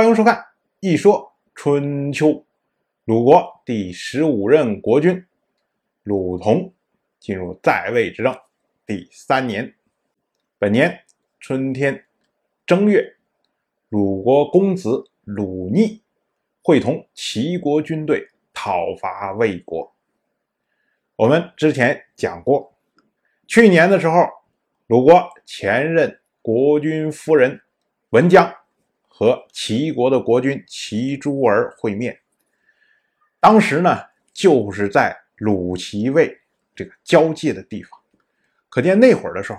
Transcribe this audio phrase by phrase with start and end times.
[0.00, 0.34] 欢迎收看
[0.80, 2.28] 《一说春秋》。
[3.04, 5.26] 鲁国第十五任国君
[6.04, 6.72] 鲁同
[7.18, 8.34] 进入在位执政
[8.86, 9.74] 第三年，
[10.58, 11.02] 本年
[11.38, 12.06] 春天
[12.64, 13.14] 正月，
[13.90, 16.02] 鲁国公子鲁逆
[16.62, 19.94] 会同齐国军队讨伐魏国。
[21.16, 22.74] 我们之前讲过，
[23.46, 24.26] 去年的时候，
[24.86, 27.60] 鲁国前任国君夫人
[28.08, 28.50] 文姜。
[29.20, 32.18] 和齐国的国君齐诸儿会面，
[33.38, 34.00] 当时呢，
[34.32, 36.34] 就是在鲁齐魏
[36.74, 38.00] 这个交界的地方，
[38.70, 39.58] 可见那会儿的时候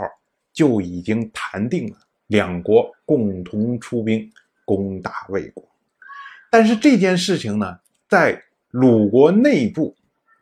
[0.51, 4.27] 就已经谈定了两国共同出兵
[4.65, 5.63] 攻打魏国。
[6.49, 9.95] 但是这件事情呢，在鲁国内部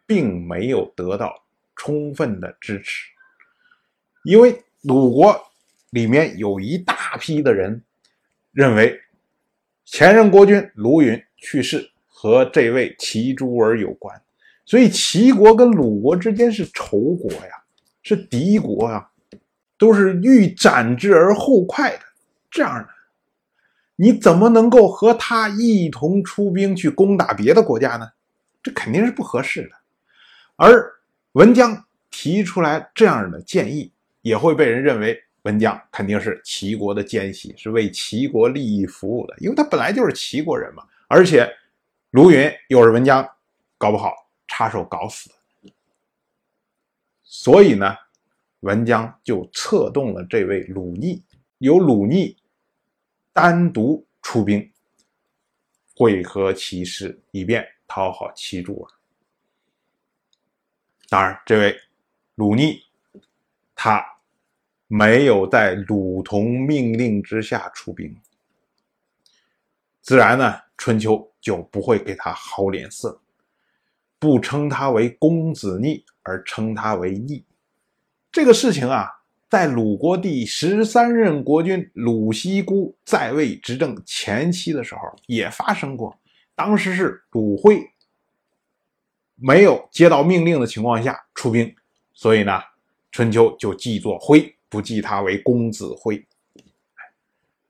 [0.07, 1.43] 并没有得到
[1.75, 3.09] 充分的支持，
[4.23, 5.37] 因为鲁国
[5.89, 7.83] 里面有一大批的人
[8.53, 8.97] 认为。
[9.91, 14.21] 前任国君卢云去世，和这位齐诸儿有关，
[14.63, 17.63] 所以齐国跟鲁国之间是仇国呀，
[18.03, 19.09] 是敌国呀，
[19.79, 22.03] 都是欲斩之而后快的
[22.51, 22.87] 这样的。
[23.95, 28.07] 你怎么能够和他一同出兵去攻打别的国家呢？
[28.61, 29.69] 这肯定是不合适的。
[30.55, 30.93] 而
[31.31, 35.19] 文姜提出来这样的建议，也会被人认为。
[35.43, 40.85] 文姜肯定是齐国的奸细，是为齐国利益服务的，因为他本来就是齐国人嘛。
[41.07, 41.49] 而且
[42.11, 43.25] 卢云又是文姜，
[43.77, 44.13] 搞不好
[44.47, 45.31] 插手搞死。
[47.23, 47.95] 所以呢，
[48.59, 51.23] 文姜就策动了这位鲁逆，
[51.59, 52.37] 由鲁逆
[53.31, 54.69] 单独出兵
[55.95, 58.91] 会合齐师，以便讨好齐主啊。
[61.07, 61.79] 当然，这位
[62.35, 62.83] 鲁逆
[63.73, 64.05] 他。
[64.91, 68.17] 没有在鲁同命令之下出兵，
[70.01, 73.21] 自然呢，春秋就不会给他好脸色，
[74.17, 77.45] 不称他为公子逆，而称他为逆。
[78.31, 79.07] 这个事情啊，
[79.47, 86.17] 在鲁国第十三任国君鲁僖姑在位执政前期的时候也发生过。
[86.55, 87.91] 当时是鲁惠
[89.35, 91.75] 没有接到命令的情况下出兵，
[92.11, 92.59] 所以呢，
[93.11, 94.55] 春秋就记作徽。
[94.69, 96.23] 不记他为公子辉，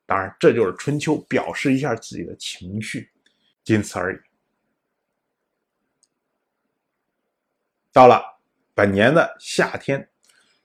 [0.05, 3.09] 当然这就是春秋表示一下自己的情绪，
[3.63, 4.19] 仅此而已。
[7.93, 8.21] 到了
[8.73, 10.09] 本年的夏天，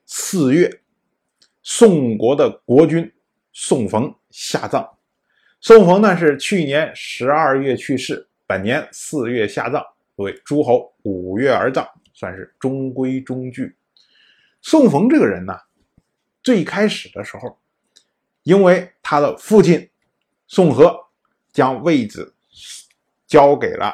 [0.05, 0.81] 四月，
[1.63, 3.09] 宋国的国君
[3.53, 4.97] 宋冯下葬。
[5.61, 9.81] 宋冯呢是去年十二月去世，本年四月下葬，
[10.17, 13.73] 为诸侯五月而葬，算是中规中矩。
[14.61, 15.57] 宋冯这个人呢。
[16.45, 17.57] 最开始的时候，
[18.43, 19.89] 因为他的父亲
[20.45, 21.07] 宋和
[21.51, 22.35] 将位子
[23.25, 23.91] 交给了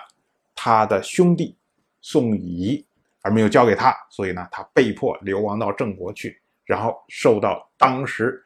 [0.53, 1.55] 他的兄弟
[2.01, 2.85] 宋乙，
[3.21, 8.43] 而没有交给他，所以呢，他被迫流亡到郑国去，然后受到当时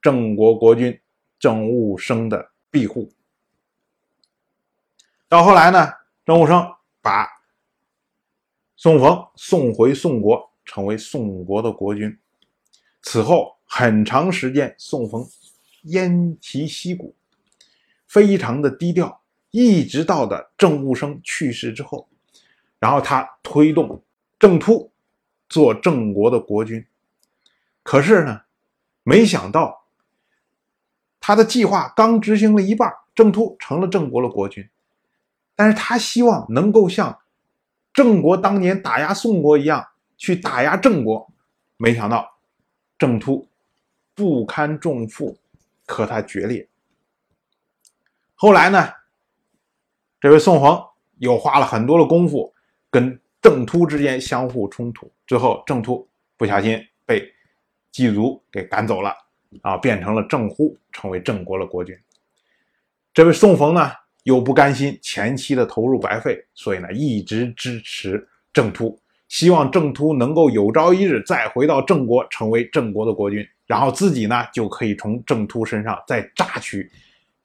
[0.00, 0.96] 郑国国君
[1.36, 3.10] 郑务生的庇护。
[5.28, 5.92] 到后来呢，
[6.24, 6.64] 郑务生
[7.02, 7.28] 把
[8.76, 12.16] 宋冯送回宋国，成为宋国的国君。
[13.08, 15.24] 此后很长时间，宋冯
[15.84, 17.14] 偃旗息鼓，
[18.08, 19.20] 非常的低调，
[19.52, 22.08] 一直到的郑务生去世之后，
[22.80, 24.02] 然后他推动
[24.40, 24.90] 郑突
[25.48, 26.84] 做郑国的国君。
[27.84, 28.40] 可是呢，
[29.04, 29.84] 没想到
[31.20, 34.68] 他的计划刚执行了一半，郑突成了郑国的国君，
[35.54, 37.20] 但是他希望能够像
[37.94, 41.30] 郑国当年打压宋国一样去打压郑国，
[41.76, 42.35] 没想到。
[42.98, 43.48] 郑突
[44.14, 45.38] 不堪重负，
[45.86, 46.66] 和他决裂。
[48.34, 48.92] 后来呢，
[50.20, 50.82] 这位宋冯
[51.18, 52.54] 又花了很多的功夫
[52.90, 57.32] 跟郑突之间相互冲突，最后郑突不小心被
[57.92, 59.14] 祭族给赶走了，
[59.62, 61.96] 啊，变成了郑忽，成为郑国的国君。
[63.14, 63.90] 这位宋冯呢，
[64.24, 68.98] 又不甘心前期的投入白费，所以呢，一直支持郑突。
[69.28, 76.90] 希望郑突能够有朝一日再回到郑国，成为郑国的国君，然后自己呢就可以从郑突身上再榨取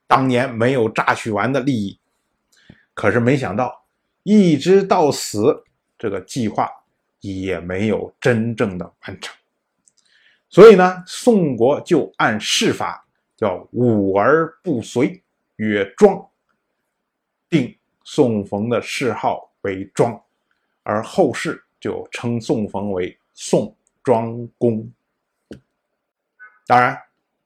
[0.05, 1.97] 当年没有榨取完的利益。
[2.93, 3.83] 可是没想到，
[4.23, 5.63] 一直到死，
[5.97, 6.69] 这个计划
[7.21, 9.35] 也没有真正的完成。
[10.49, 13.05] 所以呢，宋国就按世法，
[13.35, 15.23] 叫武而不随，
[15.55, 16.27] 曰庄，
[17.49, 20.21] 定宋冯的谥号为庄，
[20.83, 21.63] 而后世。
[21.81, 24.89] 就称宋冯为宋庄公。
[26.67, 26.97] 当然，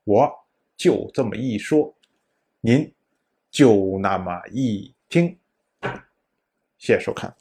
[0.04, 0.32] 我
[0.78, 1.96] 就这么一说，
[2.62, 2.94] 您
[3.50, 5.40] 就那么一听。
[6.78, 7.34] 谢谢收看。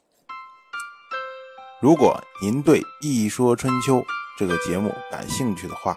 [1.81, 3.97] 如果您对《一说春秋》
[4.39, 5.95] 这个节目感兴趣的话，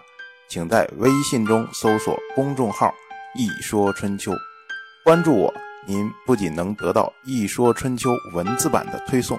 [0.49, 2.93] 请在微信中搜索公众号
[3.39, 4.33] “一说春秋”，
[5.05, 5.55] 关注我。
[5.87, 9.39] 您不仅能得到《一说春秋》文字版的推送，